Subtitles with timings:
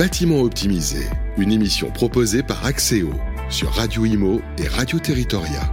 [0.00, 1.04] bâtiment optimisé,
[1.36, 3.10] une émission proposée par Axéo
[3.50, 5.70] sur Radio Imo et Radio Territoria.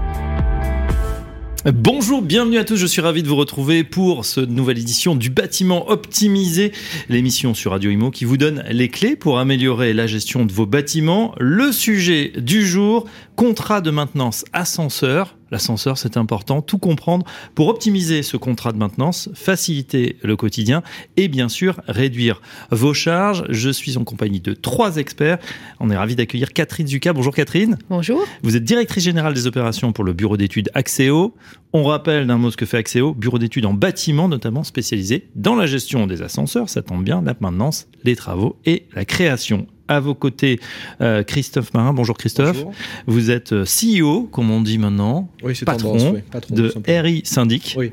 [1.74, 5.30] Bonjour, bienvenue à tous, je suis ravi de vous retrouver pour cette nouvelle édition du
[5.30, 6.74] bâtiment optimisé,
[7.08, 10.66] l'émission sur Radio Imo qui vous donne les clés pour améliorer la gestion de vos
[10.66, 11.34] bâtiments.
[11.40, 13.08] Le sujet du jour,
[13.38, 17.26] contrat de maintenance ascenseur, L'ascenseur, c'est important, tout comprendre
[17.56, 20.84] pour optimiser ce contrat de maintenance, faciliter le quotidien
[21.16, 22.42] et bien sûr réduire
[22.72, 23.46] vos charges.
[23.50, 25.38] Je suis en compagnie de trois experts.
[25.80, 27.14] On est ravi d'accueillir Catherine Zucca.
[27.14, 27.78] Bonjour Catherine.
[27.90, 28.24] Bonjour.
[28.44, 31.34] Vous êtes directrice générale des opérations pour le bureau d'études Axéo.
[31.74, 35.56] On rappelle d'un mot ce que fait Axéo, bureau d'études en bâtiment notamment spécialisé dans
[35.56, 40.00] la gestion des ascenseurs, ça tombe bien, la maintenance, les travaux et la création à
[40.00, 40.60] vos côtés,
[41.02, 41.94] euh, Christophe Marin.
[41.94, 42.66] Bonjour Christophe.
[43.06, 45.30] Vous êtes euh, CEO, comme on dit maintenant,
[45.66, 47.76] patron, de RI Syndic.
[47.78, 47.92] Oui.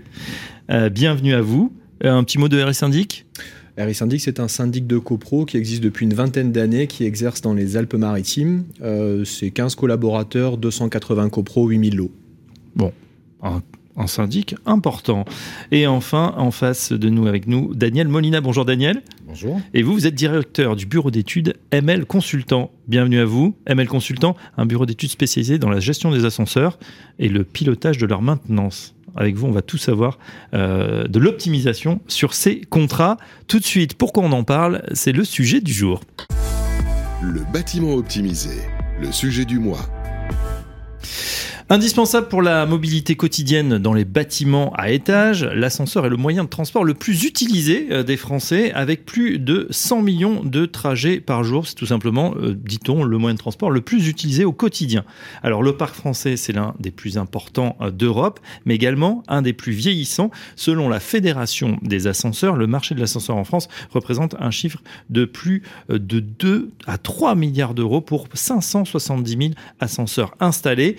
[0.70, 1.72] Euh, bienvenue à vous.
[2.02, 3.26] un petit mot de RI Syndic?
[3.76, 7.40] RI Syndic, c'est un syndic de copro qui existe depuis une vingtaine d'années, qui exerce
[7.40, 8.64] dans les Alpes-Maritimes.
[9.24, 12.12] c'est 15 collaborateurs, 280 copros, 8000 lots.
[12.76, 12.92] Bon,
[13.42, 13.62] un
[13.96, 15.24] un syndic important.
[15.70, 18.40] Et enfin, en face de nous, avec nous, Daniel Molina.
[18.40, 19.02] Bonjour Daniel.
[19.26, 19.60] Bonjour.
[19.72, 22.70] Et vous, vous êtes directeur du bureau d'études ML Consultant.
[22.88, 23.54] Bienvenue à vous.
[23.66, 26.78] ML Consultant, un bureau d'études spécialisé dans la gestion des ascenseurs
[27.18, 28.94] et le pilotage de leur maintenance.
[29.16, 30.18] Avec vous, on va tout savoir
[30.54, 33.16] euh, de l'optimisation sur ces contrats.
[33.46, 36.00] Tout de suite, pourquoi on en parle C'est le sujet du jour.
[37.22, 38.50] Le bâtiment optimisé,
[39.00, 39.88] le sujet du mois.
[41.70, 46.48] Indispensable pour la mobilité quotidienne dans les bâtiments à étage, l'ascenseur est le moyen de
[46.50, 51.42] transport le plus utilisé euh, des Français avec plus de 100 millions de trajets par
[51.42, 51.66] jour.
[51.66, 55.06] C'est tout simplement, euh, dit-on, le moyen de transport le plus utilisé au quotidien.
[55.42, 59.54] Alors le parc français, c'est l'un des plus importants euh, d'Europe, mais également un des
[59.54, 60.30] plus vieillissants.
[60.56, 65.24] Selon la Fédération des ascenseurs, le marché de l'ascenseur en France représente un chiffre de
[65.24, 70.96] plus de 2 à 3 milliards d'euros pour 570 000 ascenseurs installés.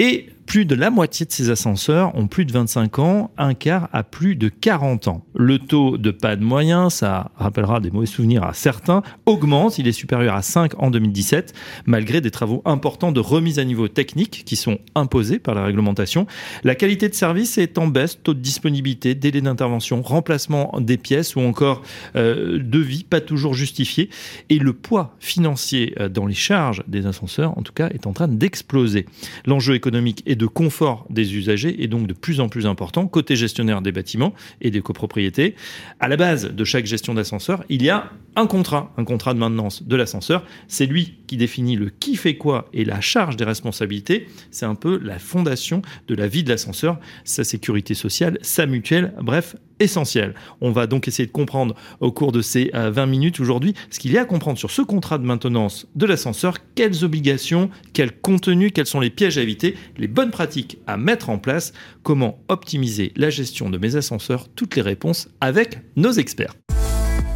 [0.00, 3.52] Et et plus de la moitié de ces ascenseurs ont plus de 25 ans, un
[3.52, 5.22] quart a plus de 40 ans.
[5.36, 9.92] Le taux de panne moyen, ça rappellera des mauvais souvenirs à certains, augmente, il est
[9.92, 11.52] supérieur à 5 en 2017,
[11.84, 16.26] malgré des travaux importants de remise à niveau technique qui sont imposés par la réglementation.
[16.64, 21.36] La qualité de service est en baisse, taux de disponibilité, délai d'intervention, remplacement des pièces
[21.36, 21.82] ou encore
[22.16, 24.08] euh, devis pas toujours justifié.
[24.48, 28.14] Et le poids financier euh, dans les charges des ascenseurs, en tout cas, est en
[28.14, 29.04] train d'exploser.
[29.44, 33.36] L'enjeu économique est de confort des usagers est donc de plus en plus important côté
[33.36, 34.32] gestionnaire des bâtiments
[34.62, 35.54] et des copropriétés.
[36.00, 39.38] À la base de chaque gestion d'ascenseur, il y a un contrat, un contrat de
[39.38, 40.44] maintenance de l'ascenseur.
[40.68, 44.28] C'est lui qui définit le qui fait quoi et la charge des responsabilités.
[44.50, 49.12] C'est un peu la fondation de la vie de l'ascenseur, sa sécurité sociale, sa mutuelle,
[49.20, 50.34] bref, essentiel.
[50.60, 53.98] On va donc essayer de comprendre au cours de ces 20 euh, minutes aujourd'hui ce
[53.98, 58.12] qu'il y a à comprendre sur ce contrat de maintenance de l'ascenseur, quelles obligations, quel
[58.12, 61.72] contenu, quels sont les pièges à éviter, les bonnes pratiques à mettre en place,
[62.02, 66.54] comment optimiser la gestion de mes ascenseurs, toutes les réponses avec nos experts.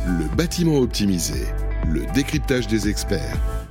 [0.06, 1.47] Le bâtiment optimisé,
[1.88, 3.61] le décryptage des experts.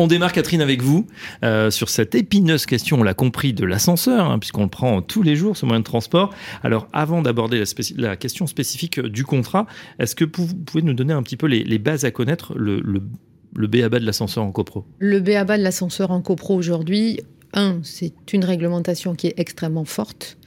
[0.00, 1.06] On démarre, Catherine, avec vous
[1.42, 5.24] euh, sur cette épineuse question, on l'a compris, de l'ascenseur, hein, puisqu'on le prend tous
[5.24, 6.32] les jours, ce moyen de transport.
[6.62, 7.60] Alors, avant d'aborder
[7.96, 9.66] la, question spécifique du contrat,
[9.98, 12.80] est-ce que vous pouvez nous donner un petit peu les, bases à connaître, le,
[13.56, 14.84] BABA de l'ascenseur en copro?
[15.00, 17.20] Le BABA de l'ascenseur en copro aujourd'hui,
[17.52, 20.38] un, c'est une réglementation qui est extrêmement forte,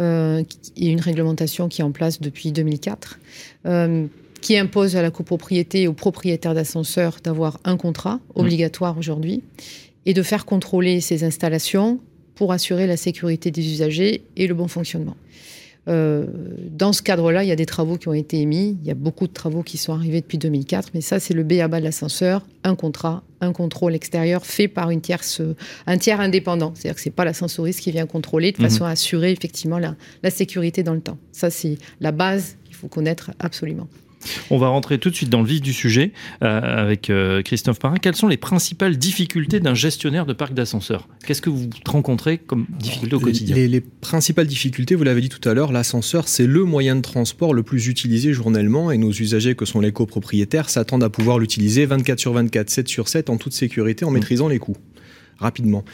[0.00, 0.42] euh,
[0.76, 3.20] et une réglementation qui est en place depuis 2004.
[3.66, 4.06] Euh,
[4.40, 8.40] qui impose à la copropriété et aux propriétaires d'ascenseurs d'avoir un contrat mmh.
[8.40, 9.42] obligatoire aujourd'hui
[10.06, 12.00] et de faire contrôler ces installations
[12.34, 15.16] pour assurer la sécurité des usagers et le bon fonctionnement.
[15.88, 16.26] Euh,
[16.70, 18.94] dans ce cadre-là, il y a des travaux qui ont été émis, il y a
[18.94, 22.46] beaucoup de travaux qui sont arrivés depuis 2004, mais ça, c'est le BABA de l'ascenseur,
[22.62, 25.40] un contrat, un contrôle extérieur fait par une tierce,
[25.86, 26.72] un tiers indépendant.
[26.74, 28.68] C'est-à-dire que ce n'est pas l'ascensoriste qui vient contrôler de mmh.
[28.68, 31.18] façon à assurer effectivement la, la sécurité dans le temps.
[31.32, 33.88] Ça, c'est la base qu'il faut connaître absolument.
[34.50, 36.12] On va rentrer tout de suite dans le vif du sujet
[36.42, 37.96] euh, avec euh, Christophe Parrin.
[37.96, 41.08] Quelles sont les principales difficultés d'un gestionnaire de parc d'ascenseurs?
[41.26, 43.56] Qu'est-ce que vous rencontrez comme difficulté au quotidien?
[43.56, 47.54] les, principales difficultés, vous l'avez dit tout à l'heure, l'ascenseur, c'est le moyen de transport
[47.54, 51.86] le plus utilisé journellement et nos usagers que sont les copropriétaires s'attendent à pouvoir l'utiliser
[51.86, 54.14] 24 sur 24, 7 sur 7 en toute sécurité en mmh.
[54.14, 54.76] maîtrisant les coûts
[55.38, 55.84] rapidement.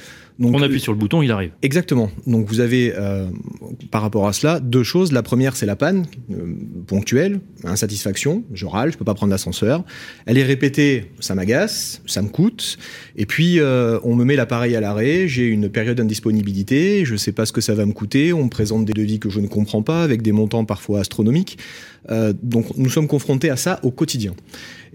[0.41, 1.53] Donc, on appuie sur le bouton, il arrive.
[1.63, 2.11] Exactement.
[2.27, 3.29] Donc vous avez euh,
[3.93, 5.13] par rapport à cela deux choses.
[5.13, 6.55] La première, c'est la panne euh,
[6.89, 8.43] ponctuelle, insatisfaction.
[8.53, 9.85] Je râle, je peux pas prendre l'ascenseur.
[10.27, 12.79] Elle est répétée, ça m'agace, ça me coûte.
[13.17, 15.29] Et puis euh, on me met l'appareil à l'arrêt.
[15.29, 17.05] J'ai une période d'indisponibilité.
[17.05, 18.33] Je sais pas ce que ça va me coûter.
[18.33, 21.59] On me présente des devis que je ne comprends pas avec des montants parfois astronomiques.
[22.43, 24.35] donc nous sommes confrontés à ça au quotidien.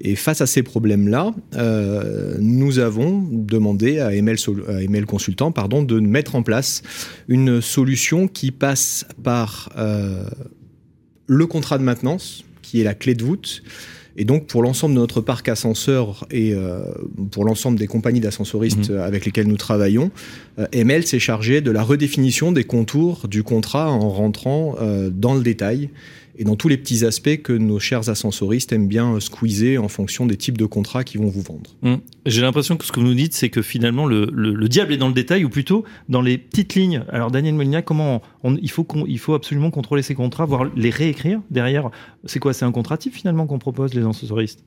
[0.01, 4.38] Et face à ces problèmes-là, euh, nous avons demandé à ML,
[4.68, 6.81] à Consultant pardon, de mettre en place
[7.28, 10.24] une solution qui passe par euh,
[11.28, 13.63] le contrat de maintenance, qui est la clé de voûte.
[14.16, 16.81] Et donc, pour l'ensemble de notre parc ascenseur et euh,
[17.31, 18.98] pour l'ensemble des compagnies d'ascensoristes mmh.
[18.98, 20.12] avec lesquelles nous travaillons,
[20.74, 24.75] ML s'est chargé de la redéfinition des contours du contrat en rentrant
[25.12, 25.90] dans le détail
[26.39, 30.25] et dans tous les petits aspects que nos chers ascensoristes aiment bien squeezer en fonction
[30.25, 31.75] des types de contrats qu'ils vont vous vendre.
[31.83, 32.00] Hum.
[32.25, 34.97] J'ai l'impression que ce que vous nous dites, c'est que finalement le, le, diable est
[34.97, 37.03] dans le détail, ou plutôt dans les petites lignes.
[37.09, 41.41] Alors Daniel Molina, comment il, faut il faut absolument contrôler ces contrats, voire les réécrire
[41.51, 41.91] derrière
[42.24, 44.63] C'est quoi C'est un contrat type finalement qu'on propose les ascensoristes?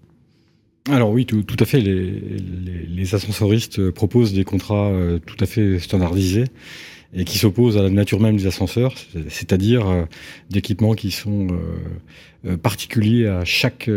[0.90, 1.80] Alors oui, tout, tout à fait.
[1.80, 6.44] Les, les, les, ascensoristes proposent des contrats euh, tout à fait standardisés
[7.14, 8.94] et qui s'oppose à la nature même des ascenseurs,
[9.28, 10.04] c'est-à-dire euh,
[10.50, 11.56] d'équipements qui sont euh,
[12.46, 13.90] euh, particuliers à chaque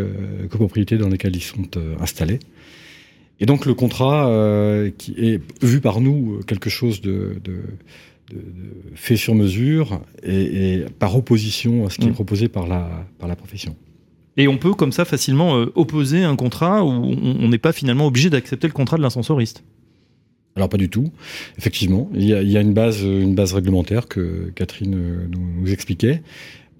[0.49, 1.63] copropriété dans laquelle ils sont
[1.99, 2.39] installés.
[3.39, 4.31] Et donc le contrat
[4.97, 7.57] qui est vu par nous quelque chose de, de,
[8.31, 8.41] de,
[8.95, 12.13] fait sur mesure et, et, par opposition à ce qui est mmh.
[12.13, 13.75] proposé par la, par la profession.
[14.37, 18.29] Et on peut comme ça facilement opposer un contrat où on n'est pas finalement obligé
[18.29, 19.63] d'accepter le contrat de l'ascensoriste?
[20.55, 21.11] Alors pas du tout.
[21.57, 25.27] Effectivement, il y a, il y a une base, une base réglementaire que Catherine euh,
[25.29, 26.21] nous, expliquait.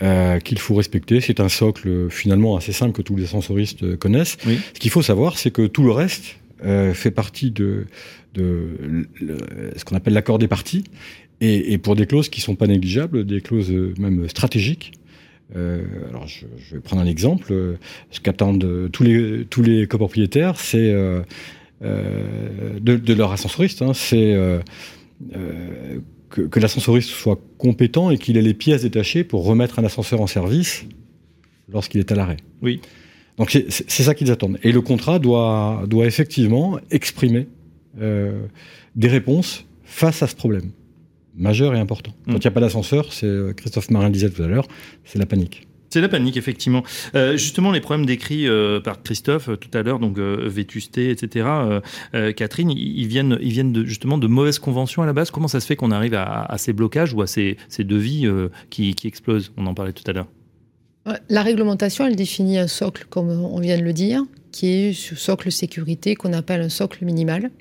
[0.01, 1.22] Euh, qu'il faut respecter.
[1.22, 4.36] C'est un socle finalement assez simple que tous les ascensoristes euh, connaissent.
[4.74, 6.36] Ce qu'il faut savoir, c'est que tout le reste
[6.66, 7.86] euh, fait partie de,
[8.33, 9.07] de
[9.77, 10.83] ce qu'on appelle l'accord des parties,
[11.39, 14.92] et, et, pour des clauses qui sont pas négligeables, des clauses même stratégiques.
[15.56, 17.54] Euh, alors je, je, vais prendre un exemple.
[18.12, 20.94] Ce qu'attendent tous les tous les copropriétaires, c'est
[21.86, 23.82] de, de, leur ascensoriste.
[23.82, 24.60] Hein, c'est euh,
[25.36, 26.00] euh,
[26.30, 30.22] que, que l'ascensoriste soit compétent et qu'il ait les pièces détachées pour remettre un ascenseur
[30.22, 30.86] en service
[31.72, 32.38] lorsqu'il est à l'arrêt.
[32.62, 32.82] Oui.
[33.38, 34.58] Donc c'est ça qu'ils attendent.
[34.64, 37.48] Et le contrat doit, doit effectivement exprimer
[38.00, 38.46] euh,
[38.96, 40.72] des réponses face à ce problème
[41.38, 42.12] majeur et important.
[42.26, 42.36] Quand mm.
[42.36, 44.68] il n'y a pas d'ascenseur, c'est Christophe Marin disait tout à l'heure,
[45.04, 45.68] c'est la panique.
[45.90, 46.84] C'est la panique, effectivement.
[47.16, 51.48] Euh, justement, les problèmes décrits euh, par Christophe euh, tout à l'heure, donc vétusté, etc.,
[52.36, 55.32] Catherine, ils viennent, ils viennent justement de mauvaises conventions à la base.
[55.32, 58.28] Comment ça se fait qu'on arrive à, ces blocages ou à ces, ces devis
[58.70, 59.52] qui, qui explosent?
[59.58, 60.28] On en parlait tout à l'heure.
[61.30, 65.16] La réglementation, elle définit un socle, comme on vient de le dire, qui est ce
[65.16, 67.52] socle sécurité qu'on appelle un socle minimal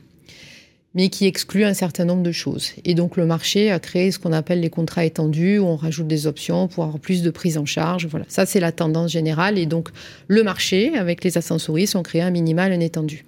[0.95, 2.73] mais qui exclut un certain nombre de choses.
[2.85, 6.07] Et donc le marché a créé ce qu'on appelle les contrats étendus, où on rajoute
[6.07, 8.07] des options pour avoir plus de prise en charge.
[8.07, 9.59] Voilà, ça c'est la tendance générale.
[9.59, 9.89] Et donc
[10.29, 13.25] le marché, avec les ascensoristes, ont créé un minimal, un étendu.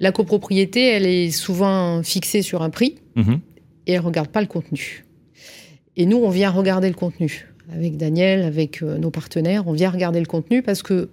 [0.00, 3.40] La copropriété, elle est souvent fixée sur un prix mhm.
[3.86, 5.04] et elle regarde pas le contenu.
[5.96, 9.66] Et nous, on vient regarder le contenu avec Daniel, avec euh, nos partenaires.
[9.66, 11.08] On vient regarder le contenu parce que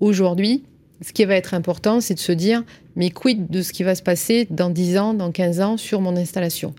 [0.00, 0.64] aujourd'hui,
[1.02, 2.62] ce qui va être important, c'est de se dire,
[2.96, 6.00] mais quid de ce qui va se passer dans 10 ans, dans 15 ans sur
[6.00, 6.74] mon installation?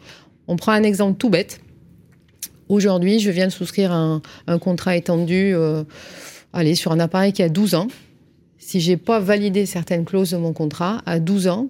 [0.47, 1.61] On prend un exemple tout bête.
[2.69, 4.21] Aujourd'hui, je viens de souscrire un,
[4.59, 5.83] contrat étendu euh,
[6.53, 7.87] allez, sur un appareil qui a 12 ans.
[8.57, 11.67] Si j'ai pas validé certaines clauses de mon contrat, à 12 ans,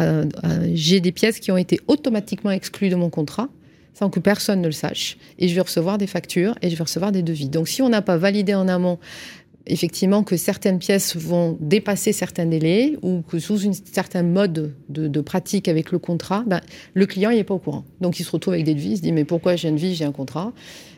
[0.00, 3.48] euh, euh, j'ai des pièces qui ont été automatiquement exclues de mon contrat
[3.94, 5.16] sans que personne ne le sache.
[5.40, 7.48] Et je vais recevoir des factures et je vais recevoir des devis.
[7.48, 8.98] Donc si on n'a pas validé en amont
[9.68, 15.20] effectivement que certaines pièces vont dépasser certains délais ou que sous une certain mode de,
[15.20, 16.60] pratique avec le contrat, ben,
[16.94, 17.84] le client n'est pas au courant.
[18.00, 19.94] Donc il se retrouve avec des devis, il se dit mais pourquoi j'ai une vie,
[19.94, 20.52] j'ai un contrat?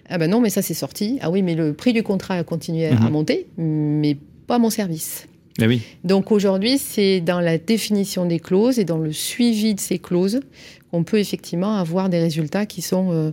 [0.08, 1.18] Ah ben non, mais ça c'est sorti.
[1.20, 3.10] Ah oui, mais le prix du contrat a continué à mhm.
[3.10, 4.16] monter, mais
[4.46, 5.26] pas mon service.
[5.60, 5.82] Eh oui.
[6.04, 10.40] Donc aujourd'hui, c'est dans la définition des clauses et dans le suivi de ces clauses
[10.90, 13.30] qu'on peut effectivement avoir des résultats qui sont euh,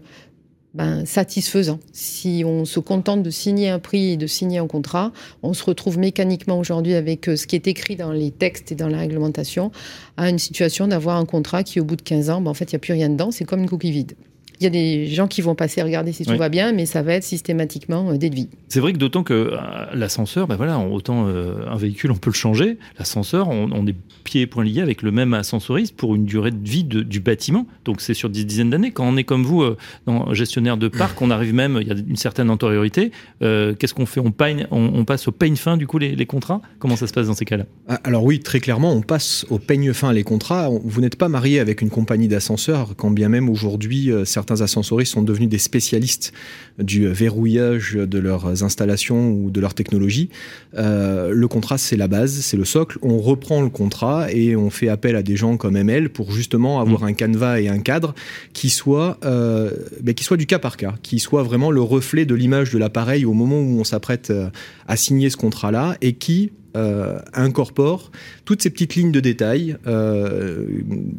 [0.78, 1.80] ben, satisfaisant.
[1.92, 5.64] Si on se contente de signer un prix et de signer un contrat, on se
[5.64, 9.00] retrouve mécaniquement aujourd'hui avec euh, ce qui est écrit dans les textes et dans la
[9.00, 9.72] réglementation
[10.18, 12.72] à une situation d'avoir un contrat qui, au bout de 15 ans, ben, en fait,
[12.72, 14.14] il n'y a plus rien dedans, c'est comme une coquille vide.
[14.60, 16.38] Il y a des gens qui vont passer regarder si tout Oui.
[16.38, 18.50] va bien, mais ça va être systématiquement euh, des devis.
[18.70, 19.58] C'est vrai que d'autant que euh,
[19.94, 22.78] l'ascenseur, ben voilà, autant euh, un véhicule, on peut le changer.
[22.98, 26.52] L'ascenseur, on, on est pieds et poings liés avec le même ascensoriste pour une durée
[26.52, 27.66] de vie de- du bâtiment.
[27.86, 28.92] Donc c'est sur des dizaines d'années.
[28.92, 31.92] Quand on est comme vous, euh, dans- gestionnaire de parc, on arrive même, il y
[31.92, 33.12] a une certaine antériorité.
[33.42, 34.20] Euh, Qu'est-ce qu'on fait?
[34.20, 36.62] On, paye- on, on passe au peigne fin, du coup, les, les contrats?
[36.80, 37.66] Comment ça se passe dans ces cas-là?
[37.88, 40.70] Ah, Alors oui, très clairement, on passe au peigne fin les contrats.
[40.72, 44.64] On- Vous n'êtes pas marié avec une compagnie d'ascenseurs, quand bien même aujourd'hui euh, certains
[44.64, 46.32] ascensoristes sont devenus des spécialistes
[46.80, 50.30] du verrouillage de leurs installations ou de leur technologie.
[50.78, 52.98] Euh, le contrat, c'est la base, c'est le socle.
[53.02, 56.80] On reprend le contrat et on fait appel à des gens comme ML pour justement
[56.80, 58.16] avoir un canevas et un cadre
[58.54, 62.26] qui soit, euh, ben, qui soit du cas par cas, qui soit vraiment le reflet
[62.26, 64.50] de l'image de l'appareil au moment où on s'apprête euh,
[64.88, 68.12] à signer ce contrat-là et qui euh, incorpore
[68.46, 70.66] toutes ces petites lignes de détail, euh,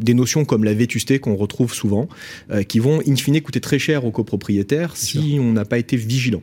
[0.06, 2.08] des notions comme la vétusté qu'on retrouve souvent,
[2.50, 5.96] euh, qui vont in fine coûter très cher aux copropriétaires si on n'a pas été
[5.96, 6.42] vigilant.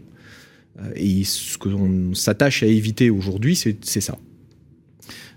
[0.96, 4.18] Et ce qu'on s'attache à éviter aujourd'hui, c'est ça.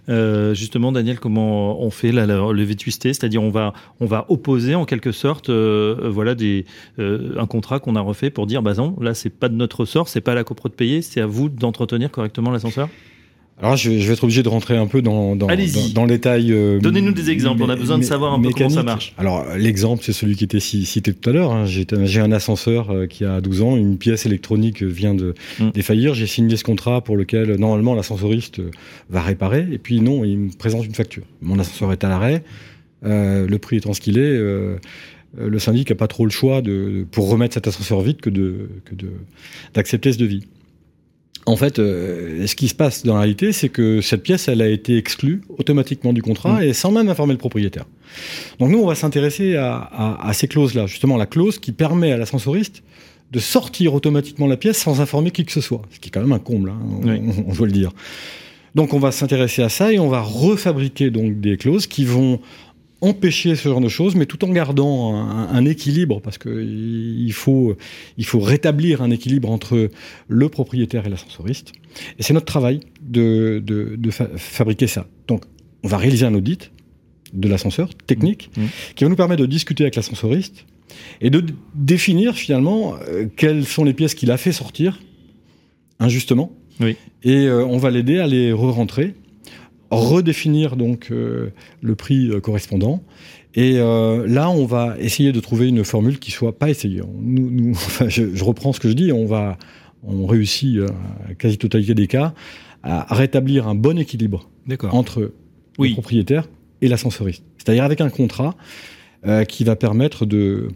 [0.08, 3.12] Euh, justement, Daniel, comment on fait la- le vétusté?
[3.12, 6.64] C'est-à-dire, on va, on va opposer en quelque sorte, euh, voilà, des,
[6.99, 9.80] euh, un contrat qu'on a refait pour dire, bah non, là, c'est pas de notre
[9.80, 12.88] ressort, c'est pas à la copro de payer, c'est à vous d'entretenir correctement l'ascenseur?
[13.60, 16.02] Alors je vais, je vais être obligé de rentrer un peu dans, dans, dans, dans
[16.04, 16.52] le détail.
[16.52, 19.14] euh, Donnez-nous des exemples, on a besoin de savoir un peu comment ça marche.
[19.18, 21.50] Alors l'exemple, c'est celui qui était ci- cité tout à l'heure.
[21.52, 21.64] hein.
[21.66, 25.70] J'ai un ascenseur euh, qui a 12 ans, une pièce électronique vient de Mm.
[25.74, 26.14] défaillir.
[26.14, 28.70] J'ai signé ce contrat pour lequel normalement l'ascensoriste euh,
[29.10, 31.24] va réparer, et puis non, il me présente une facture.
[31.42, 32.44] Mon ascenseur est à l'arrêt,
[33.04, 34.38] euh, le prix étant ce qu'il est.
[35.36, 38.68] le syndic n'a pas trop le choix de, pour remettre cet ascenseur vide que de
[38.84, 39.08] que de
[39.74, 40.44] d'accepter ce devis.
[41.47, 44.61] En fait, euh, ce qui se passe dans la réalité, c'est que cette pièce, elle
[44.61, 46.62] a été exclue automatiquement du contrat Mm.
[46.64, 47.85] et sans même informer le propriétaire.
[48.59, 52.12] Donc nous, on va s'intéresser à, à- à ces clauses-là, justement la clause qui permet
[52.12, 52.83] à l'ascensoriste
[53.33, 56.21] de sortir automatiquement la pièce sans informer qui que ce soit, ce qui est quand
[56.21, 57.21] même un comble, hein, on, Oui.
[57.47, 57.92] on doit le dire.
[58.75, 62.40] Donc on va s'intéresser à ça et on va refabriquer donc des clauses qui vont
[63.00, 67.32] empêcher ce genre de choses, mais tout en gardant un, un équilibre, parce que il
[67.32, 67.76] faut,
[68.16, 69.90] il faut rétablir un équilibre entre
[70.26, 71.72] le propriétaire et l'ascensoriste.
[72.18, 75.06] Et c'est notre travail de, de, de fa- fabriquer ça.
[75.28, 75.44] Donc,
[75.84, 76.72] on va réaliser un audit
[77.32, 78.62] de l'ascenseur technique Mmh.
[78.96, 80.64] qui va nous permettre de discuter avec l'ascensoriste
[81.20, 84.98] et de définir finalement euh, quelles sont les pièces qu'il a fait sortir
[86.00, 86.52] injustement.
[86.80, 86.96] Oui.
[87.22, 89.14] Et euh, on va l'aider à les re-rentrer,
[89.90, 91.50] redéfinir donc euh,
[91.83, 93.02] le prix euh, correspondant.
[93.54, 97.00] Et euh, là, on va essayer de trouver une formule qui soit pas essayée.
[97.21, 99.12] Nous, nous, enfin, je, je reprends ce que je dis.
[99.12, 99.59] On va,
[100.04, 100.78] on réussit
[101.28, 102.35] à quasi totalité des cas
[102.83, 104.49] à rétablir un bon équilibre
[104.92, 105.33] entre
[105.78, 105.88] Oui.
[105.88, 106.49] le propriétaire
[106.80, 107.42] et l'ascensoriste.
[107.57, 108.54] C'est-à-dire avec un contrat
[109.26, 110.68] euh, qui va permettre de,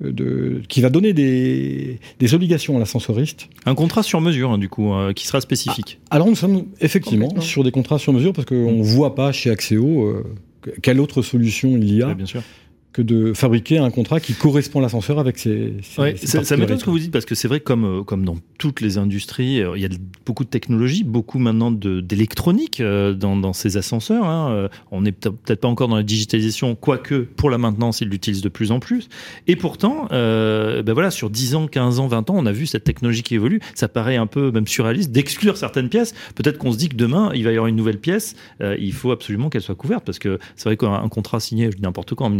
[0.00, 3.48] de qui va donner des, des obligations à l'ascensoriste.
[3.66, 5.98] Un contrat sur mesure, hein, du coup, euh, qui sera spécifique.
[6.10, 9.50] Alors nous sommes effectivement sur des contrats sur mesure parce qu'on ne voit pas chez
[9.50, 10.24] Axéo euh,
[10.62, 12.42] que- quelle autre solution il y a Ouais, bien sûr.
[12.92, 16.44] Que de fabriquer un contrat qui correspond à l'ascenseur avec ses, ses- Ouais, ses ça,
[16.44, 18.80] ça m'étonne ce que vous dites parce que c'est vrai comme euh, comme dans toutes
[18.80, 19.88] les industries, euh, il y a
[20.26, 24.24] beaucoup de technologie, beaucoup maintenant d'électronique euh, dans, dans ces ascenseurs.
[24.24, 24.68] hein.
[24.90, 28.42] On n'est peut- peut-être pas encore dans la digitalisation, quoique pour la maintenance, ils l'utilisent
[28.42, 29.08] de plus en plus.
[29.46, 32.66] Et pourtant, euh, ben voilà, sur 10 ans, 15 ans, 20 ans, on a vu
[32.66, 33.60] cette technologie qui évolue.
[33.74, 36.14] Ça paraît un peu même surréaliste d'exclure certaines pièces.
[36.34, 38.34] Peut-être qu'on se dit que demain, il va y avoir une nouvelle pièce.
[38.60, 41.70] euh, il faut absolument qu'elle soit couverte parce que c'est vrai qu'un un contrat signé,
[41.70, 42.30] je dis n'importe quoi, en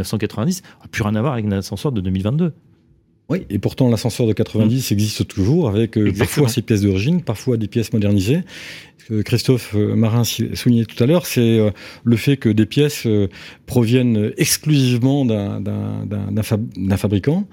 [0.47, 2.53] 1990, n'a plus rien à voir avec un ascenseur de 2022.
[3.31, 6.25] Oui, et pourtant l'ascenseur de 90 existe toujours avec euh, Exactement.
[6.27, 8.41] parfois ses pièces d'origine, parfois des pièces modernisées.
[8.97, 11.71] Ce que Christophe euh, Marin soulignait tout à l'heure, c'est euh,
[12.05, 13.29] le fait que des pièces euh,
[13.67, 17.47] proviennent exclusivement d'un- d'un d'un- d'un fab- d'un fabricant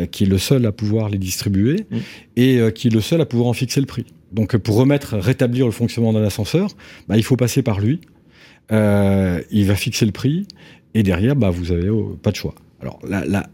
[0.00, 1.96] euh, qui est le seul à pouvoir les distribuer Mm.
[2.36, 4.06] et euh, qui est le seul à pouvoir en fixer le prix.
[4.32, 6.70] Donc euh, pour remettre, rétablir le fonctionnement d'un ascenseur,
[7.06, 8.00] bah, il faut passer par lui.
[8.72, 10.46] Euh, il va fixer le prix
[10.94, 12.54] et derrière, bah, vous avez euh, pas de choix.
[12.80, 13.48] Alors la, la,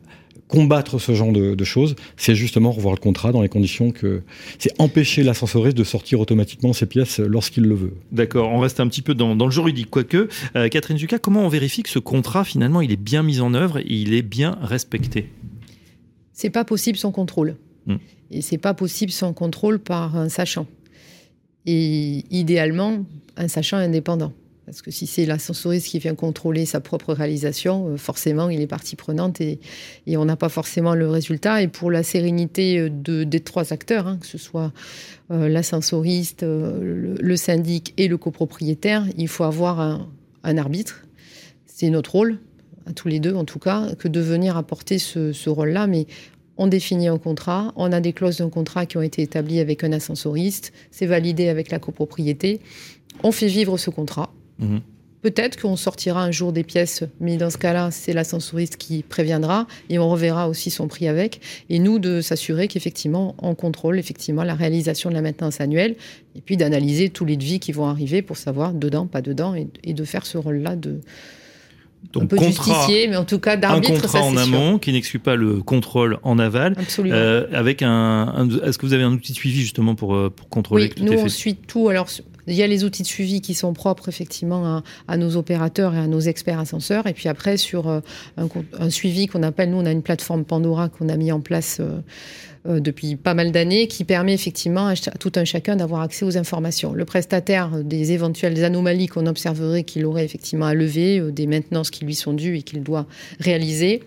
[0.49, 4.23] combattre ce genre de, de choses, c'est justement revoir le contrat dans les conditions que
[4.59, 7.95] c'est empêcher l'ascensoriste de sortir automatiquement ses pièces lorsqu'il le veut.
[8.13, 10.29] D'accord, on reste un petit peu dans, dans le juridique, quoique.
[10.55, 13.55] Euh, Catherine Zucca, comment on vérifie que ce contrat, finalement, il est bien mis en
[13.55, 15.31] œuvre et il est bien respecté?
[16.33, 17.57] C'est pas possible sans contrôle.
[17.87, 17.97] Hmm.
[18.31, 20.67] Et c'est pas possible sans contrôle par un sachant.
[21.65, 23.05] Et idéalement,
[23.37, 24.33] un sachant indépendant.
[24.67, 28.67] Parce que si c'est l'ascensoriste qui vient contrôler sa propre réalisation, euh, forcément, il est
[28.67, 29.61] partie prenante et,
[30.09, 31.63] on n'a pas forcément le résultat.
[31.63, 34.73] Et pour la sérénité euh, de, des trois acteurs, hein, que ce soit
[35.31, 40.09] euh, l'ascensoriste, euh, le, syndic et le copropriétaire, il faut avoir un,
[40.43, 41.05] un arbitre.
[41.67, 42.39] C'est notre rôle.
[42.87, 45.87] à tous les deux en tout cas, que de venir apporter ce, ce rôle-là.
[45.87, 46.07] Mais
[46.57, 49.85] on définit un contrat, on a des clauses d'un contrat qui ont été établies avec
[49.85, 52.61] un ascensoriste, c'est validé avec la copropriété,
[53.23, 54.33] on fait vivre ce contrat.
[54.59, 54.81] Mhm.
[55.23, 59.67] Peut-être qu'on sortira un jour des pièces, mais dans ce cas-là, c'est l'ascensoriste qui préviendra
[59.91, 61.41] et on reverra aussi son prix avec.
[61.69, 65.97] Et nous, de s'assurer qu'effectivement, on contrôle effectivement la réalisation de la maintenance annuelle
[66.37, 69.67] et puis d'analyser tous les devis qui vont arriver pour savoir dedans, pas dedans et,
[69.83, 71.01] et de faire ce rôle-là de,
[72.13, 74.41] Donc, un peu contrat, justicier, mais en tout cas un d'arbitre, contrat ça en sûr.
[74.43, 76.75] amont qui n'exclut pas le contrôle en aval.
[76.79, 77.17] Absolument.
[77.17, 80.31] Euh, avec un, un- est-ce que vous avez un outil de suivi justement pour, euh,
[80.31, 81.89] pour contrôler Oui, que tout nous est on suit tout.
[81.89, 82.07] Alors
[82.47, 85.99] il y a les outils de suivi qui sont propres effectivement à, nos opérateurs et
[85.99, 87.07] à nos experts ascenseurs.
[87.07, 88.01] Et puis après sur euh,
[88.79, 91.79] un, suivi qu'on appelle, nous on a une plateforme Pandora qu'on a mis en place
[91.81, 92.01] euh,
[92.69, 96.93] depuis pas mal d'années qui permet effectivement à, tout un chacun d'avoir accès aux informations.
[96.93, 101.47] Le prestataire euh, des éventuelles anomalies qu'on observerait qu'il aurait effectivement à lever, euh, des
[101.47, 103.07] maintenances qui lui sont dues et qu'il doit
[103.41, 104.03] réaliser.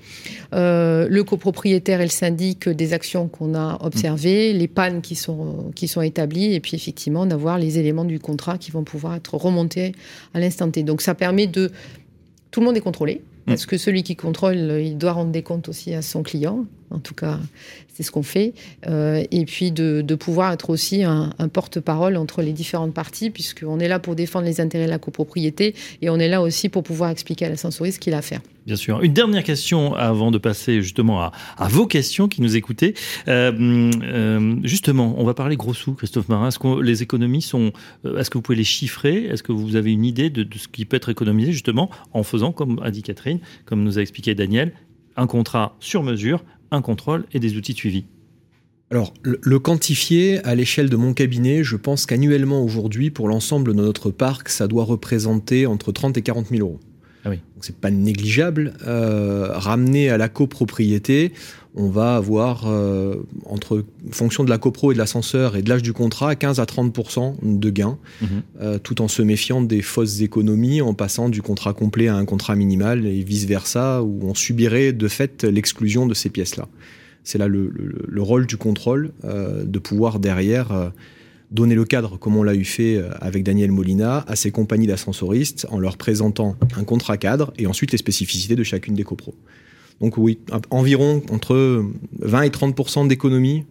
[0.53, 5.15] Euh, le copropriétaire et le syndic euh, des actions qu'on a observées, les pannes qui
[5.15, 9.15] sont, qui sont établies, et puis effectivement d'avoir les éléments du contrat qui vont pouvoir
[9.15, 9.93] être remontés
[10.33, 10.83] à l'instant T.
[10.83, 11.71] Donc ça permet de...
[12.51, 15.41] Tout le monde est contrôlé, parce que celui qui contrôle, euh, il doit rendre des
[15.41, 16.65] comptes aussi à son client.
[16.91, 17.39] En tout cas,
[17.99, 18.53] c'est ce qu'on fait.
[18.87, 23.89] Euh, et puis de, pouvoir être aussi un, porte-parole entre les différentes parties, puisqu'on est
[23.89, 27.09] là pour défendre les intérêts de la copropriété, et on est là aussi pour pouvoir
[27.09, 28.39] expliquer à l'ascensoriste ce qu'il a à faire.
[28.65, 29.01] Bien sûr.
[29.01, 31.31] Une dernière question avant de passer justement à,
[31.67, 32.93] vos questions qui nous écoutez.
[33.27, 36.47] Euh, euh, justement, on va parler gros sous, Christophe Marin.
[36.47, 37.73] Est-ce que les économies sont,
[38.17, 39.25] est-ce que vous pouvez les chiffrer?
[39.25, 42.53] Est-ce que vous avez une idée de ce qui peut être économisé justement en faisant,
[42.53, 44.73] comme a dit Catherine, comme nous a expliqué Daniel,
[45.17, 48.05] un contrat sur mesure, un contrôle et des outils de suivi
[48.91, 53.81] Alors, le, quantifier à l'échelle de mon cabinet, je pense qu'annuellement aujourd'hui, pour l'ensemble de
[53.81, 56.79] notre parc, ça doit représenter entre 30 et 40 000 euros.
[57.25, 57.37] Ah oui.
[57.55, 58.73] Donc c'est pas négligeable.
[58.87, 61.33] Euh, ramené à la copropriété,
[61.81, 65.81] on va avoir, euh, entre fonction de la copro et de l'ascenseur et de l'âge
[65.81, 68.27] du contrat, 15 à 30% de gains, Mhm.
[68.61, 72.25] euh, tout en se méfiant des fausses économies, en passant du contrat complet à un
[72.25, 76.67] contrat minimal et vice-versa, où on subirait de fait l'exclusion de ces pièces-là.
[77.23, 80.91] C'est là le, le- le rôle du contrôle, euh, de pouvoir derrière
[81.51, 85.65] donner le cadre, comme on l'a eu fait avec Daniel Molina, à ces compagnies d'ascensoristes,
[85.71, 89.33] en leur présentant un contrat cadre et ensuite les spécificités de chacune des copros.
[90.01, 90.39] Donc oui,
[90.69, 91.85] environ entre
[92.19, 93.65] 20 et 30% d'économie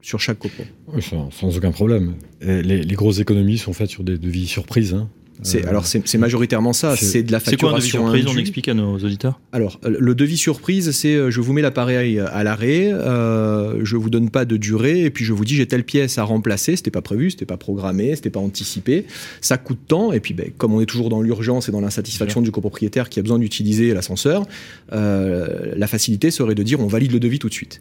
[0.00, 0.62] sur chaque copro.
[1.00, 2.14] Sans, aucun problème.
[2.40, 4.94] Les grosses économies sont faites sur des devis surprises.
[4.94, 5.08] hein.
[5.42, 7.82] C'est, Euh, alors c'est, c'est majoritairement ça, c'est- c'est de la C'est quoi un devis
[7.90, 9.40] facturation surprise On explique à nos auditeurs.
[9.52, 13.96] Alors, euh, le devis surprise, c'est euh, je vous mets l'appareil à l'arrêt, euh, je
[13.96, 16.76] vous donne pas de durée, et puis je vous dis j'ai telle pièce à remplacer,
[16.76, 19.04] c'était pas prévu, c'était pas programmé, c'était pas anticipé,
[19.40, 22.40] ça coûte tant, et puis ben, comme on est toujours dans l'urgence et dans l'insatisfaction
[22.42, 24.44] du copropriétaire qui a besoin d'utiliser l'ascenseur,
[24.92, 27.80] euh, la facilité serait de dire on valide le devis tout de suite.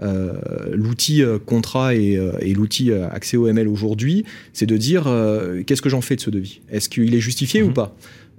[0.00, 0.32] Euh,
[0.72, 4.24] l'outil euh, contrat et, euh, et l'outil accès au ML aujourd'hui,
[4.54, 6.62] c'est de dire euh, qu'est-ce que j'en fais de ce devis?
[6.70, 7.68] Est-ce qu'il est justifié Mhm.
[7.68, 7.94] ou pas?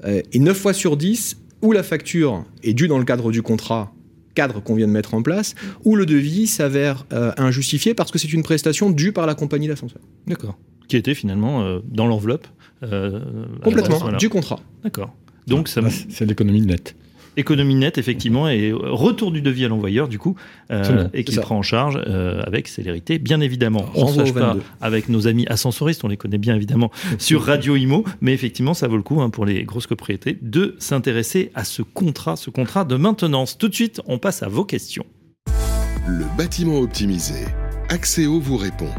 [0.05, 3.41] Euh, Et 9 fois sur 10, ou la facture est due dans le cadre du
[3.43, 3.93] contrat
[4.35, 5.53] cadre qu'on vient de mettre en place,
[5.85, 9.67] ou le devis s'avère euh, injustifié parce que c'est une prestation due par la compagnie
[9.67, 10.01] d'ascenseur.
[10.25, 10.57] D'accord.
[10.87, 12.47] Qui était finalement euh, dans l'enveloppe.
[12.81, 13.19] euh,
[13.63, 14.17] Complètement, voilà.
[14.17, 14.59] du contrat.
[14.83, 15.15] D'accord.
[15.45, 16.95] Donc ça c'est- c'est l'économie nette.
[17.37, 20.35] Économie nette effectivement et euh, retour du devis à l'envoyeur du coup
[20.71, 24.53] euh, et qu'il prend en charge euh, avec célérité bien évidemment on ne se pas
[24.53, 24.61] 22.
[24.81, 28.87] avec nos amis ascensoristes on les connaît bien évidemment sur Radio Imo mais effectivement ça
[28.87, 32.85] vaut le coup hein, pour les grosses propriétés de s'intéresser à ce contrat ce contrat
[32.85, 35.05] de maintenance tout de suite on passe à vos questions
[36.07, 37.45] Le bâtiment optimisé.
[37.89, 38.89] Axéo vous répond.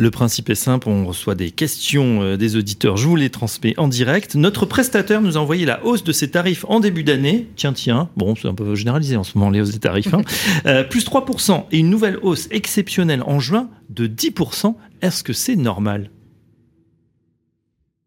[0.00, 3.74] Le principe est simple, on reçoit des questions euh, des auditeurs, je vous les transmets
[3.76, 4.34] en direct.
[4.34, 7.48] Notre prestataire nous a envoyé la hausse de ses tarifs en début d'année.
[7.54, 10.14] Tiens, tiens, bon, c'est un peu généralisé en ce moment les hausses des tarifs.
[10.14, 10.22] hein.
[10.66, 14.74] Euh, plus 3% et une nouvelle hausse exceptionnelle en juin de 10%.
[15.02, 16.08] Est-ce que c'est normal?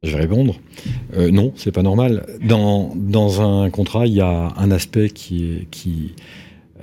[0.01, 0.55] Je vais répondre.
[1.15, 2.25] Euh, non, c'est pas normal.
[2.43, 6.15] Dans, dans un contrat, il y a un aspect qui, est, qui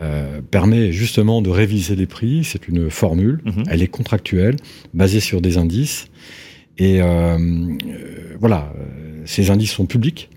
[0.00, 2.44] euh, permet justement de réviser les prix.
[2.44, 3.40] C'est une formule.
[3.44, 3.64] Mhm.
[3.68, 4.56] Elle est contractuelle,
[4.94, 6.08] basée sur des indices.
[6.78, 7.38] Et euh, euh,
[8.40, 8.72] voilà,
[9.26, 10.30] ces indices sont publics.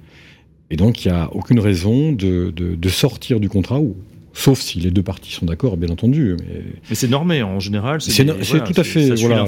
[0.70, 3.96] Et donc, il n'y a aucune raison de, de, de sortir du contrat, ou,
[4.34, 6.36] sauf si les deux parties sont d'accord, bien entendu.
[6.40, 8.02] Mais Mais c'est normé en général.
[8.02, 9.14] c'est voilà, tout à fait.
[9.16, 9.46] voilà.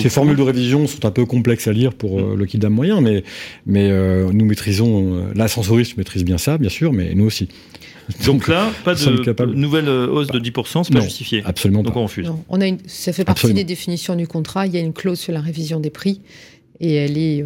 [0.00, 3.00] Ces formules de révision sont un peu complexes à lire pour euh, le kidam moyen,
[3.00, 3.24] mais,
[3.64, 5.32] mais euh, nous maîtrisons.
[5.34, 7.48] L'ascensoriste maîtrise bien ça, bien sûr, mais nous aussi.
[8.26, 11.04] Donc là, pas de nouvelle euh, hausse de 10%, c'est pas Non.
[11.04, 11.42] justifié.
[11.44, 12.00] Absolument Donc pas.
[12.00, 12.26] on refuse.
[12.26, 13.56] Non, on a une, ça fait partie Absolument.
[13.58, 14.66] des définitions du contrat.
[14.66, 16.20] Il y a une clause sur la révision des prix.
[16.80, 17.44] et elle est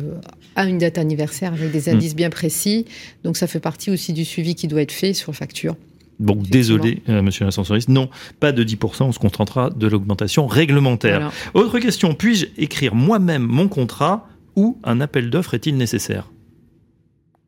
[0.56, 2.84] à une date anniversaire avec des indices bien précis.
[3.24, 5.76] Donc ça fait partie aussi du suivi qui doit être fait sur facture.
[6.18, 11.32] Donc désolé, monsieur l'ascensoriste, non, pas de 10%, on se contentera de l'augmentation réglementaire.
[11.54, 16.28] Autre question, puis-je écrire moi-même mon contrat ou un appel d'offres est-il nécessaire?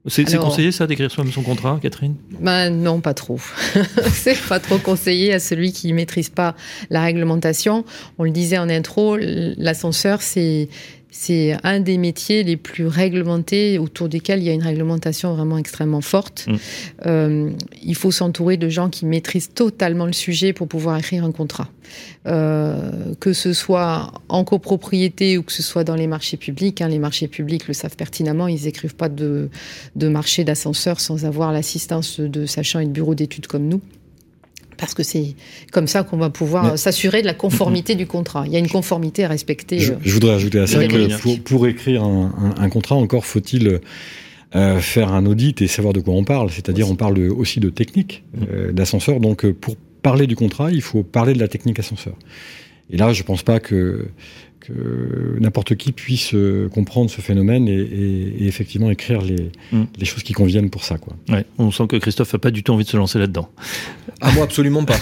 [0.08, 2.16] C'est conseillé ça d'écrire soi-même son contrat, Catherine?
[2.40, 3.38] Ben Non, pas trop.
[4.12, 6.56] c'est pas trop conseillé à celui qui maîtrise pas
[6.90, 7.84] la réglementation.
[8.18, 10.68] On le disait en intro, l'ascenseur, c'est
[11.14, 15.58] c'est un des métiers les plus réglementés autour desquels il y a une réglementation vraiment
[15.58, 16.46] extrêmement forte.
[16.48, 16.56] Mm.
[17.06, 17.50] Euh,
[17.82, 21.68] il faut s'entourer de gens qui maîtrisent totalement le sujet pour pouvoir écrire un contrat.
[22.26, 26.80] Euh, que ce soit en copropriété ou que ce soit dans les marchés publics.
[26.80, 29.50] Hein, les marchés publics le savent pertinemment, ils n'écrivent pas de,
[29.94, 33.82] de marché d'ascenseur sans avoir l'assistance de sachants et de bureaux d'études comme nous
[34.76, 35.34] parce que c'est
[35.72, 38.44] comme ça qu'on va pouvoir s'assurer de la conformité du contrat.
[38.46, 39.78] Il y a une conformité à respecter.
[39.78, 43.80] Je, voudrais ajouter à ça que pour, écrire un, contrat, encore faut-il
[44.54, 46.50] euh, faire un audit et savoir de quoi on parle.
[46.50, 49.18] C'est-à-dire, on parle aussi de technique euh, d'ascenseur.
[49.18, 52.14] Donc, euh, pour parler du contrat, il faut parler de la technique ascenseur.
[52.90, 54.08] Et là, je ne pense pas que
[54.62, 59.84] que n'importe qui puisse euh, comprendre ce phénomène et, effectivement écrire mm.
[59.98, 60.98] les, choses qui conviennent pour ça.
[60.98, 61.14] Quoi.
[61.58, 63.48] on sent que Christophe n'a pas du tout envie de se lancer là-dedans.
[64.20, 64.96] Ah, moi, absolument pas.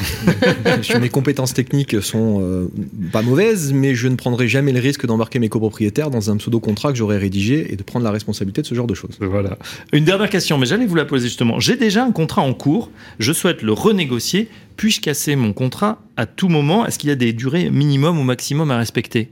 [1.00, 2.68] Mes compétences techniques sont euh,
[3.12, 6.92] pas mauvaises, mais je ne prendrai jamais le risque d'embarquer mes copropriétaires dans un pseudo-contrat
[6.92, 9.18] que j'aurais rédigé et de prendre la responsabilité de ce genre de choses.
[9.20, 9.58] Voilà.
[9.92, 11.60] Une dernière question, mais j'allais vous la poser justement.
[11.60, 14.48] J'ai déjà un contrat en cours, je souhaite le renégocier.
[14.80, 16.86] Puis-je casser mon contrat à tout moment?
[16.86, 19.28] Est-ce qu'il y a des durées minimum ou maximum à respecter?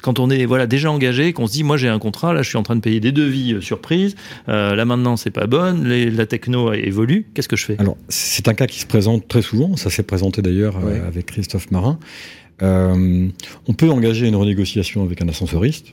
[0.00, 2.48] Quand on est voilà déjà engagé, qu'on se dit moi j'ai un contrat, là je
[2.48, 4.14] suis en train de payer des devis euh, surprises,
[4.48, 7.76] euh, là maintenant c'est pas bonne, la techno évolue, qu'est-ce que je fais?
[7.78, 11.26] Alors c'est un cas qui se présente très souvent, ça s'est présenté d'ailleurs euh, avec
[11.26, 11.98] Christophe Marin.
[12.62, 15.92] on peut engager une renégociation avec un ascensoriste.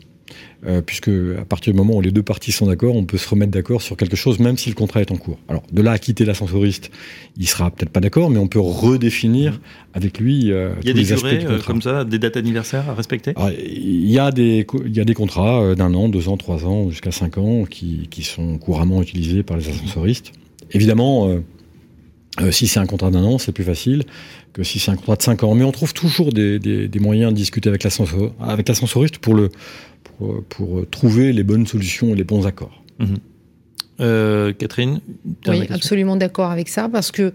[0.66, 3.30] Euh, puisque à partir du moment où les deux parties sont d'accord, on peut se
[3.30, 5.38] remettre d'accord sur quelque chose, même si le contrat est en cours.
[5.48, 6.90] Alors, de là à quitter l'ascensoriste,
[7.38, 9.58] il sera peut-être pas d'accord, mais on peut redéfinir mmh.
[9.94, 10.52] avec lui.
[10.52, 13.34] Euh, il y a des durées euh, comme ça, des dates anniversaires à respecter?
[13.60, 16.90] il y a des il y a des contrats d'un an, deux ans, trois ans,
[16.90, 20.32] jusqu'à cinq ans, qui, qui sont couramment utilisés par les ascensoristes.
[20.72, 21.30] Évidemment.
[22.52, 24.04] Si c'est un contrat d'un an, c'est plus facile
[24.54, 25.56] que si c'est un contrat de cinq ans.
[25.56, 29.50] Mais on trouve toujours des, des, des moyens de discuter avec l'ascensoriste pour le,
[30.50, 32.84] pour, trouver les bonnes solutions et les bons accords.
[33.00, 33.17] Mhm.
[34.02, 35.00] Euh, Catherine
[35.48, 37.34] Oui, absolument d'accord avec ça, parce que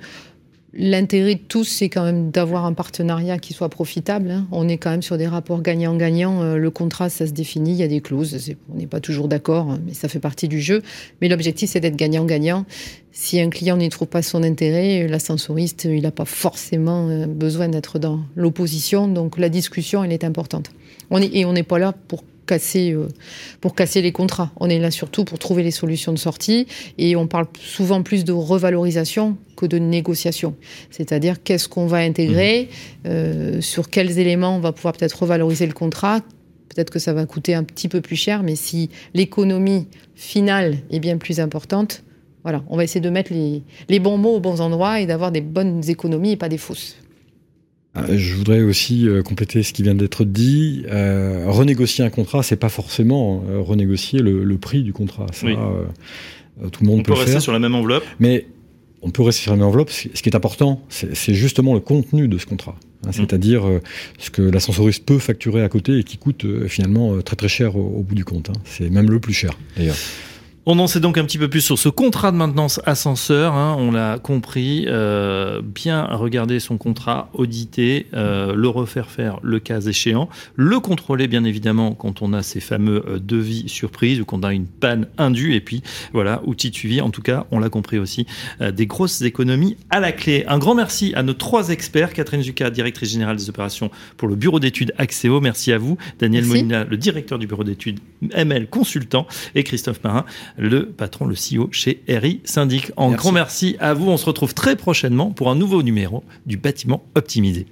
[0.73, 4.31] l'intérêt de tous, c'est quand même d'avoir un partenariat qui soit profitable.
[4.31, 4.47] Hein.
[4.53, 6.43] On est quand même sur des rapports gagnant-gagnant.
[6.43, 8.55] Euh, le contrat, ça se définit, il y a des clauses.
[8.73, 10.83] On n'est pas toujours d'accord, hein, mais ça fait partie du jeu.
[11.21, 12.67] Mais l'objectif, c'est d'être gagnant-gagnant.
[13.13, 17.69] Si un client n'y trouve pas son intérêt, l'ascensoriste, il n'a pas forcément euh, besoin
[17.69, 19.09] d'être dans l'opposition.
[19.09, 20.71] Donc la discussion, elle est importante.
[21.11, 23.07] On est, et on n'est pas là pour casser, euh,
[23.61, 24.51] pour casser les contrats.
[24.57, 26.67] On est là surtout pour trouver les solutions de sortie
[26.99, 30.57] et on parle souvent plus de revalorisation que de négociation.
[30.91, 33.09] C'est-à-dire qu'est-ce qu'on va intégrer, mmh.
[33.09, 36.21] euh, sur quels éléments on va pouvoir peut-être revaloriser le contrat.
[36.69, 39.87] Peut-être que ça va coûter un petit peu plus cher, mais si l'économie
[40.17, 42.03] finale est bien plus importante,
[42.43, 45.31] voilà, on va essayer de mettre les, les bons mots aux bons endroits et d'avoir
[45.31, 46.97] des bonnes économies et pas des fausses.
[47.97, 50.85] Euh, je voudrais aussi euh, compléter ce qui vient d'être dit.
[50.89, 55.27] Euh, renégocier un contrat, c'est pas forcément renégocier le, prix du contrat.
[55.33, 58.05] Ça, tout le monde on peut, rester sur la même enveloppe.
[58.19, 58.47] Mais
[59.03, 59.91] on peut rester sur la même enveloppe.
[59.91, 62.77] Ce qui est important, c'est justement le contenu de ce contrat.
[63.05, 63.13] Hein, mm.
[63.13, 63.65] C'est-à-dire
[64.19, 68.03] ce que l'ascensoriste peut facturer à côté et qui coûte finalement très très cher au,
[68.03, 68.51] bout du compte.
[68.51, 68.61] Hein.
[68.65, 69.97] C'est même le plus cher d'ailleurs.
[70.67, 73.55] On en sait donc un petit peu plus sur ce contrat de maintenance ascenseur.
[73.55, 74.85] Hein, on l'a compris.
[74.89, 81.29] Euh, bien regarder son contrat, auditer, euh, le refaire faire le cas échéant, le contrôler
[81.29, 84.67] bien évidemment quand on a ces fameux euh, devis surprises ou quand on a une
[84.67, 85.55] panne indue.
[85.55, 87.01] Et puis voilà, outil de suivi.
[87.01, 88.27] En tout cas, on l'a compris aussi,
[88.61, 90.45] des grosses économies à la clé.
[90.47, 92.13] Un grand merci à nos trois experts.
[92.13, 95.41] Catherine Zucca, directrice générale des opérations pour le bureau d'études Axéo.
[95.41, 95.97] Merci à vous.
[96.19, 98.01] Daniel Molina, le directeur du bureau d'études
[98.33, 102.93] ML Consultant et Christophe Marin le patron, le CEO chez RI Syndic.
[102.97, 104.09] En grand merci à vous.
[104.09, 107.67] On se retrouve très prochainement pour un nouveau numéro du bâtiment optimisé.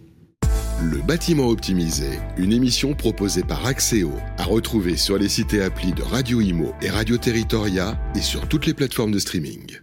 [0.81, 5.93] Le bâtiment optimisé, une émission proposée par Axéo, à retrouver sur les sites et applis
[5.93, 9.81] de Radio Imo et Radio Territoria et sur toutes les plateformes de streaming.